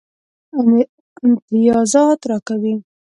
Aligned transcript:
امتیازات 1.25 2.19
راکوي. 2.29 2.73